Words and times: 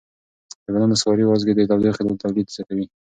د 0.63 0.67
بدن 0.73 0.89
نسواري 0.93 1.23
وازګې 1.25 1.53
د 1.55 1.59
تودوخې 1.69 2.03
تولید 2.23 2.47
زیاتوي. 2.55 2.85